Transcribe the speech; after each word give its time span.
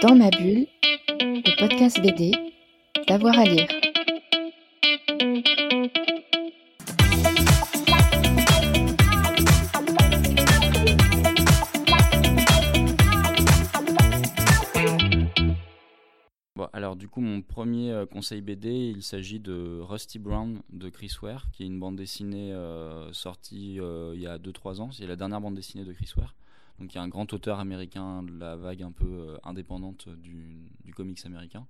Dans 0.00 0.14
ma 0.14 0.30
bulle, 0.30 0.68
le 1.18 1.58
podcast 1.58 2.00
BD, 2.00 2.30
d'avoir 3.08 3.36
à 3.36 3.44
lire. 3.44 3.66
Bon, 16.54 16.68
alors 16.72 16.94
du 16.94 17.08
coup, 17.08 17.20
mon 17.20 17.42
premier 17.42 17.90
euh, 17.90 18.06
conseil 18.06 18.40
BD, 18.40 18.92
il 18.94 19.02
s'agit 19.02 19.40
de 19.40 19.80
Rusty 19.80 20.20
Brown 20.20 20.60
de 20.72 20.88
Chris 20.90 21.16
Ware, 21.22 21.46
qui 21.52 21.64
est 21.64 21.66
une 21.66 21.80
bande 21.80 21.96
dessinée 21.96 22.52
euh, 22.52 23.12
sortie 23.12 23.80
euh, 23.80 24.12
il 24.14 24.20
y 24.20 24.28
a 24.28 24.38
2-3 24.38 24.80
ans. 24.80 24.92
C'est 24.92 25.08
la 25.08 25.16
dernière 25.16 25.40
bande 25.40 25.56
dessinée 25.56 25.84
de 25.84 25.92
Chris 25.92 26.12
Ware. 26.16 26.36
Donc 26.78 26.92
il 26.92 26.96
y 26.96 26.98
a 26.98 27.02
un 27.02 27.08
grand 27.08 27.32
auteur 27.32 27.58
américain 27.58 28.22
de 28.22 28.38
la 28.38 28.56
vague 28.56 28.82
un 28.82 28.92
peu 28.92 29.06
euh, 29.06 29.36
indépendante 29.42 30.08
du, 30.08 30.70
comics 30.94 31.24
américain. 31.26 31.66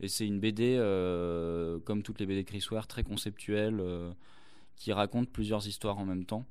Et 0.00 0.08
c'est 0.08 0.26
une 0.26 0.38
BD, 0.38 0.76
euh, 0.78 1.78
comme 1.80 2.02
toutes 2.02 2.20
les 2.20 2.26
BD 2.26 2.42
de 2.42 2.48
Chris 2.48 2.64
Ware, 2.70 2.86
très 2.86 3.02
conceptuelle, 3.02 3.78
euh, 3.80 4.12
qui 4.76 4.92
raconte 4.92 5.28
plusieurs 5.28 5.66
histoires 5.66 5.98
en 5.98 6.04
même 6.04 6.24
temps, 6.24 6.44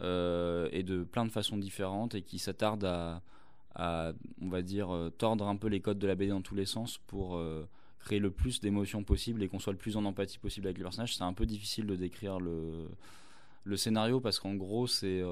et 0.00 0.82
de 0.82 1.04
plein 1.04 1.24
de 1.24 1.30
façons 1.30 1.56
différentes, 1.56 2.14
et 2.14 2.22
qui 2.22 2.38
s'attarde 2.38 2.84
à, 2.84 4.12
on 4.42 4.48
va 4.48 4.62
dire, 4.62 4.90
tordre 5.16 5.46
un 5.46 5.56
peu 5.56 5.68
les 5.68 5.80
codes 5.80 5.98
de 5.98 6.06
la 6.06 6.14
BD 6.14 6.30
dans 6.30 6.42
tous 6.42 6.54
les 6.54 6.66
sens 6.66 6.98
pour 7.06 7.40
créer 8.00 8.18
le 8.18 8.30
plus 8.30 8.60
d'émotions 8.60 9.04
possible 9.04 9.42
et 9.42 9.48
qu'on 9.48 9.60
soit 9.60 9.72
le 9.72 9.78
plus 9.78 9.96
en 9.96 10.04
empathie 10.04 10.38
possible 10.38 10.66
avec 10.66 10.76
les 10.76 10.82
personnages. 10.82 11.16
C'est 11.16 11.22
un 11.22 11.32
peu 11.32 11.46
difficile 11.46 11.86
de 11.86 11.94
décrire 11.94 12.40
le, 12.40 13.76
scénario 13.76 14.20
parce 14.20 14.38
qu'en 14.38 14.54
gros, 14.54 14.86
c'est 14.86 15.22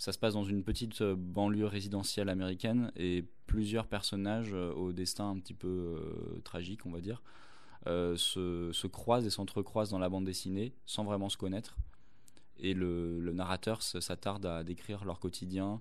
ça 0.00 0.12
se 0.12 0.18
passe 0.18 0.32
dans 0.32 0.44
une 0.44 0.64
petite 0.64 1.02
euh, 1.02 1.14
banlieue 1.14 1.66
résidentielle 1.66 2.30
américaine 2.30 2.90
et 2.96 3.22
plusieurs 3.46 3.86
personnages 3.86 4.54
euh, 4.54 4.72
au 4.72 4.92
destin 4.92 5.28
un 5.28 5.38
petit 5.38 5.52
peu 5.52 5.68
euh, 5.68 6.40
tragique, 6.42 6.86
on 6.86 6.90
va 6.90 7.02
dire, 7.02 7.22
se, 7.84 8.70
se 8.72 8.86
croisent 8.86 9.26
et 9.26 9.30
s'entrecroisent 9.30 9.90
dans 9.90 9.98
la 9.98 10.08
bande 10.08 10.24
dessinée 10.24 10.72
sans 10.86 11.04
vraiment 11.04 11.28
se 11.28 11.36
connaître. 11.36 11.76
Et 12.58 12.72
le, 12.72 13.30
narrateur 13.32 13.82
s'attarde 13.82 14.46
à 14.46 14.64
décrire 14.64 15.04
leur 15.06 15.18
quotidien, 15.18 15.80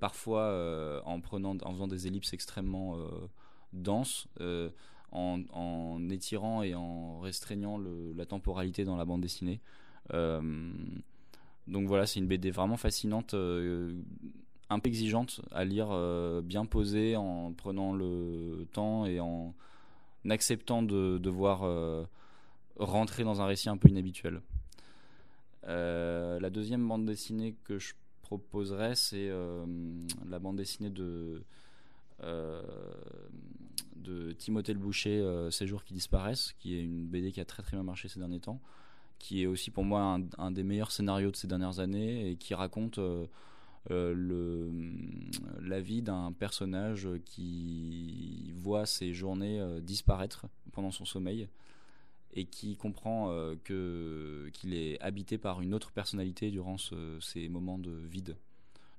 parfois 0.00 1.00
en, 1.06 1.20
prenant, 1.20 1.56
en 1.62 1.72
faisant 1.74 1.86
des 1.86 2.08
ellipses 2.08 2.32
extrêmement 2.32 2.98
denses, 3.72 4.26
en, 5.12 6.08
étirant 6.10 6.64
et 6.64 6.74
en 6.74 7.20
restreignant 7.20 7.78
la 7.78 8.26
temporalité 8.26 8.84
dans 8.84 8.96
la 8.96 9.04
bande 9.04 9.20
dessinée. 9.20 9.60
Donc 11.68 11.86
voilà, 11.86 12.06
c'est 12.06 12.18
une 12.18 12.26
BD 12.26 12.50
vraiment 12.50 12.76
fascinante, 12.76 13.34
euh, 13.34 13.94
un 14.68 14.78
peu 14.80 14.88
exigeante 14.88 15.40
à 15.52 15.64
lire, 15.64 15.88
euh, 15.90 16.42
bien 16.42 16.66
posée, 16.66 17.16
en 17.16 17.52
prenant 17.52 17.92
le 17.92 18.66
temps 18.72 19.06
et 19.06 19.20
en 19.20 19.54
acceptant 20.28 20.82
de 20.82 21.18
devoir 21.18 21.62
euh, 21.62 22.04
rentrer 22.78 23.24
dans 23.24 23.40
un 23.40 23.46
récit 23.46 23.68
un 23.68 23.76
peu 23.76 23.88
inhabituel. 23.88 24.40
La 25.64 26.50
deuxième 26.50 26.86
bande 26.86 27.06
dessinée 27.06 27.54
que 27.64 27.78
je 27.78 27.94
proposerais, 28.22 28.96
c'est 28.96 29.30
la 30.28 30.38
bande 30.40 30.56
dessinée 30.56 30.90
de, 30.90 31.44
de 33.96 34.32
Timothée 34.32 34.72
le 34.72 34.80
Boucher, 34.80 35.48
Ces 35.52 35.68
jours 35.68 35.84
qui 35.84 35.94
disparaissent, 35.94 36.52
qui 36.58 36.76
est 36.76 36.82
une 36.82 37.06
BD 37.06 37.30
qui 37.30 37.40
a 37.40 37.44
très 37.44 37.62
très 37.62 37.76
bien 37.76 37.84
marché 37.84 38.08
ces 38.08 38.18
derniers 38.18 38.40
temps, 38.40 38.60
qui 39.22 39.42
est 39.44 39.46
aussi 39.46 39.70
pour 39.70 39.84
moi 39.84 40.18
un, 40.36 40.50
des 40.50 40.64
meilleurs 40.64 40.90
scénarios 40.90 41.30
de 41.30 41.36
ces 41.36 41.46
dernières 41.46 41.78
années 41.78 42.30
et 42.30 42.36
qui 42.36 42.54
raconte 42.54 42.98
euh, 42.98 43.24
euh, 43.92 44.12
le, 44.14 44.68
la 45.62 45.80
vie 45.80 46.02
d'un 46.02 46.32
personnage 46.32 47.08
qui 47.24 48.52
voit 48.56 48.84
ses 48.84 49.14
journées 49.14 49.60
euh, 49.60 49.80
disparaître 49.80 50.46
pendant 50.72 50.90
son 50.90 51.04
sommeil 51.04 51.48
et 52.34 52.46
qui 52.46 52.76
comprend 52.76 53.30
euh, 53.30 53.54
que 53.62 54.50
qu'il 54.54 54.74
est 54.74 55.00
habité 55.00 55.38
par 55.38 55.62
une 55.62 55.72
autre 55.72 55.92
personnalité 55.92 56.50
durant 56.50 56.76
ce- 56.76 57.18
ces 57.20 57.48
moments 57.48 57.78
de 57.78 57.92
vide. 57.92 58.36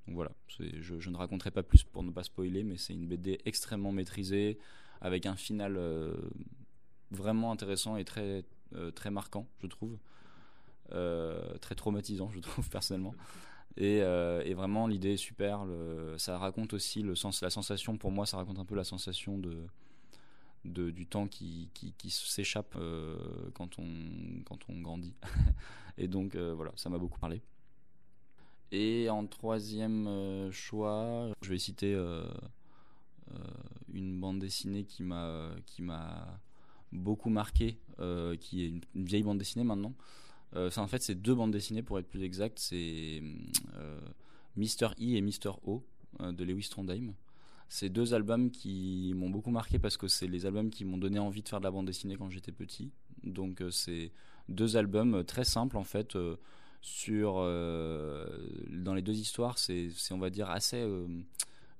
Donc 0.07 0.15
voilà, 0.15 0.31
je, 0.47 1.09
ne 1.09 1.17
raconterai 1.17 1.51
pas 1.51 1.63
plus 1.63 1.83
pour 1.83 2.03
ne 2.03 2.11
pas 2.11 2.23
spoiler, 2.23 2.63
mais 2.63 2.77
c'est 2.77 2.93
une 2.93 3.07
BD 3.07 3.39
extrêmement 3.45 3.91
maîtrisée, 3.91 4.57
avec 5.01 5.25
un 5.25 5.35
final 5.35 5.75
euh, 5.77 6.13
vraiment 7.11 7.51
intéressant 7.51 7.97
et 7.97 8.03
très, 8.05 8.21
euh, 8.21 8.41
très 8.95 9.11
marquant, 9.11 9.47
je 9.61 9.67
trouve. 9.67 9.97
Euh, 10.91 11.57
très 11.59 11.75
traumatisant, 11.75 12.29
je 12.31 12.39
trouve, 12.41 12.69
personnellement. 12.69 13.15
Et, 13.75 14.01
euh, 14.01 14.43
et 14.45 14.53
vraiment, 14.53 14.87
l'idée 14.87 15.13
est 15.13 15.17
super. 15.17 15.65
Ça 16.17 16.37
raconte 16.37 16.73
aussi 16.73 17.01
le 17.01 17.15
sens, 17.15 17.41
la 17.41 17.49
sensation, 17.49 17.97
pour 17.97 18.11
moi, 18.11 18.25
ça 18.25 18.37
raconte 18.37 18.59
un 18.59 18.65
peu 18.65 18.75
la 18.75 18.83
sensation 18.83 19.37
de, 19.37 19.67
du 20.65 21.05
temps 21.05 21.27
qui, 21.27 21.69
s'échappe 22.09 22.75
euh, 22.75 23.17
quand, 23.53 23.79
on, 23.79 24.43
quand 24.45 24.59
on 24.69 24.79
grandit. 24.81 25.15
et 25.97 26.07
donc, 26.07 26.35
euh, 26.35 26.53
voilà, 26.53 26.71
ça 26.75 26.89
m'a 26.89 26.97
beaucoup 26.97 27.19
parlé. 27.19 27.41
Et 28.71 29.09
en 29.09 29.27
troisième 29.27 30.07
euh, 30.07 30.51
choix, 30.51 31.29
je 31.43 31.49
vais 31.49 31.59
citer 31.59 31.93
euh, 31.93 32.23
euh, 33.31 33.37
une 33.93 34.19
bande 34.19 34.39
dessinée 34.39 34.83
qui 34.83 35.03
m'a 35.03 35.51
qui 35.67 35.83
m'a 35.83 36.39
beaucoup 36.93 37.29
marqué, 37.29 37.77
euh, 37.99 38.35
qui 38.35 38.63
est 38.63 38.67
une, 38.67 39.05
vieille 39.05 39.23
bande 39.23 39.37
dessinée 39.37 39.63
maintenant. 39.63 39.93
Euh, 40.55 40.69
ça, 40.69 40.81
en 40.81 40.87
fait, 40.87 41.01
c'est 41.01 41.15
deux 41.15 41.35
bandes 41.35 41.51
dessinées 41.51 41.81
pour 41.81 41.99
être 41.99 42.07
plus 42.07 42.23
exact. 42.23 42.59
C'est 42.59 43.21
euh, 43.75 43.99
Mr. 44.55 44.89
E 44.99 45.15
et 45.15 45.21
Mr. 45.21 45.51
O 45.65 45.83
euh, 46.21 46.31
de 46.31 46.43
Lewis 46.43 46.67
Trondheim. 46.69 47.13
C'est 47.69 47.89
deux 47.89 48.13
albums 48.13 48.51
qui 48.51 49.13
m'ont 49.15 49.29
beaucoup 49.29 49.49
marqué 49.49 49.79
parce 49.79 49.97
que 49.97 50.07
c'est 50.07 50.27
les 50.27 50.45
albums 50.45 50.69
qui 50.69 50.85
m'ont 50.85 50.97
donné 50.97 51.17
envie 51.17 51.41
de 51.41 51.49
faire 51.49 51.59
de 51.59 51.63
la 51.63 51.71
bande 51.71 51.87
dessinée 51.87 52.15
quand 52.15 52.29
j'étais 52.29 52.51
petit. 52.51 52.91
Donc, 53.23 53.63
c'est 53.71 54.11
deux 54.47 54.77
albums 54.77 55.23
très 55.23 55.43
simples 55.43 55.77
en 55.77 55.83
fait. 55.83 56.15
sur 56.81 57.35
dans 57.35 58.93
les 58.93 59.01
deux 59.01 59.17
histoires, 59.17 59.57
c'est 59.57 59.89
on 60.11 60.19
va 60.19 60.29
dire 60.29 60.51
assez 60.51 60.85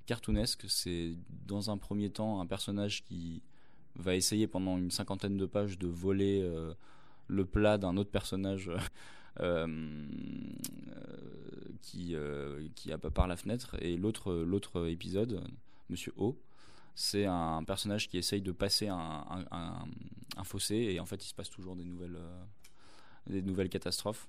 cartoonesque. 0.08 0.66
C'est 0.68 1.14
dans 1.46 1.70
un 1.70 1.78
premier 1.78 2.10
temps 2.10 2.42
un 2.42 2.48
personnage 2.48 3.04
qui 3.04 3.44
va 3.96 4.16
essayer 4.16 4.48
pendant 4.48 4.78
une 4.78 4.92
cinquantaine 4.92 5.38
de 5.38 5.46
pages 5.46 5.78
de 5.78 5.88
voler 5.88 6.42
euh, 6.42 6.74
le 7.28 7.46
plat 7.46 7.78
d'un 7.78 7.98
autre 7.98 8.10
personnage 8.10 8.70
euh, 8.70 8.78
euh, 9.42 10.08
qui, 11.82 12.16
qui 12.76 12.92
a 12.92 12.98
par 12.98 13.28
la 13.28 13.36
fenêtre. 13.36 13.76
Et 13.82 13.98
l'autre, 13.98 14.34
l'autre 14.34 14.88
épisode, 14.88 15.44
Monsieur 15.90 16.14
O, 16.18 16.40
c'est 16.96 17.26
un 17.26 17.64
personnage 17.64 18.08
qui 18.08 18.18
essaye 18.18 18.42
de 18.42 18.52
passer 18.52 18.88
un, 18.88 19.26
un, 19.52 20.44
fossé 20.44 20.76
et 20.76 21.00
en 21.00 21.06
fait 21.06 21.24
il 21.24 21.28
se 21.28 21.34
passe 21.34 21.50
toujours 21.50 21.76
des 21.76 21.84
nouvelles, 21.84 22.18
des 23.28 23.42
nouvelles 23.42 23.70
catastrophes. 23.70 24.28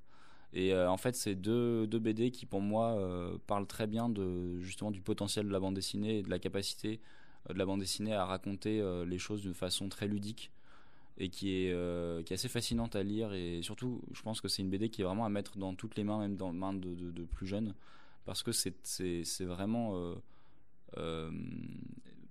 Et 0.56 0.72
en 0.76 0.96
fait, 0.96 1.16
c'est 1.16 1.34
deux, 1.34 1.84
deux 1.88 1.98
BD 1.98 2.30
qui, 2.30 2.46
pour 2.46 2.60
moi, 2.60 2.96
parlent 3.48 3.66
très 3.66 3.88
bien 3.88 4.08
de, 4.08 4.60
justement 4.60 4.92
du 4.92 5.00
potentiel 5.00 5.46
de 5.46 5.50
la 5.50 5.58
bande 5.58 5.74
dessinée 5.74 6.18
et 6.18 6.22
de 6.22 6.30
la 6.30 6.38
capacité 6.38 7.00
de 7.52 7.58
la 7.58 7.66
bande 7.66 7.80
dessinée 7.80 8.14
à 8.14 8.24
raconter 8.24 8.80
euh, 8.80 9.04
les 9.04 9.18
choses 9.18 9.42
de 9.42 9.52
façon 9.52 9.88
très 9.88 10.08
ludique 10.08 10.50
et 11.18 11.28
qui 11.30 11.52
est, 11.66 11.72
euh, 11.72 12.22
qui 12.22 12.32
est 12.32 12.36
assez 12.36 12.48
fascinante 12.48 12.96
à 12.96 13.02
lire. 13.02 13.32
Et 13.34 13.62
surtout, 13.62 14.02
je 14.12 14.22
pense 14.22 14.40
que 14.40 14.48
c'est 14.48 14.62
une 14.62 14.70
BD 14.70 14.90
qui 14.90 15.02
est 15.02 15.04
vraiment 15.04 15.26
à 15.26 15.30
mettre 15.30 15.58
dans 15.58 15.74
toutes 15.74 15.96
les 15.96 16.04
mains, 16.04 16.18
même 16.18 16.36
dans 16.36 16.52
les 16.52 16.58
mains 16.58 16.74
de, 16.74 16.94
de- 16.94 17.24
plus 17.24 17.46
jeunes, 17.46 17.74
parce 18.24 18.42
que 18.42 18.52
c'est 18.52 19.44
vraiment 19.44 20.14
euh, 20.98 21.30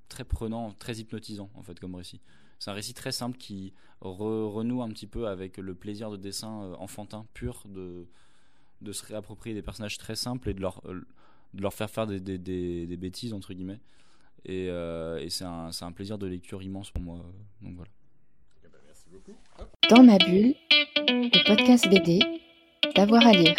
très 0.09 0.23
prenant, 0.23 0.71
très 0.73 0.95
hypnotisant, 0.97 1.49
en 1.55 1.63
fait, 1.63 1.79
comme 1.79 1.95
récit. 1.95 2.21
C'est 2.59 2.69
un 2.71 2.73
récit 2.73 2.93
très 2.93 3.11
simple 3.11 3.37
qui 3.37 3.73
re- 4.01 4.49
renoue 4.51 4.81
un 4.81 4.89
petit 4.89 5.07
peu 5.07 5.27
avec 5.27 5.57
le 5.57 5.75
plaisir 5.75 6.11
de 6.11 6.17
dessin 6.17 6.73
enfantin, 6.79 7.25
pur, 7.33 7.63
de, 7.67 8.05
de 8.81 8.91
se 8.91 9.05
réapproprier 9.05 9.55
des 9.55 9.61
personnages 9.61 9.97
très 9.97 10.15
simples 10.15 10.49
et 10.49 10.53
de 10.53 10.61
leur, 10.61 10.81
de 10.85 11.61
leur 11.61 11.73
faire 11.73 11.89
faire 11.89 12.07
des, 12.07 12.19
des, 12.21 12.87
des 12.87 12.97
bêtises, 12.97 13.33
entre 13.33 13.53
guillemets. 13.53 13.79
Et, 14.45 14.67
euh, 14.69 15.19
et 15.19 15.29
c'est 15.29 15.45
un, 15.45 15.71
c'est 15.71 15.85
un 15.85 15.91
plaisir 15.91 16.17
de 16.17 16.27
lecture 16.27 16.61
immense 16.61 16.91
pour 16.91 17.01
moi. 17.01 17.17
Donc 17.61 17.75
voilà. 17.75 17.91
Dans 19.89 20.03
ma 20.03 20.17
bulle, 20.17 20.55
le 21.07 21.47
podcast 21.47 21.87
BD, 21.89 22.19
d'avoir 22.95 23.25
à 23.27 23.31
lire. 23.31 23.55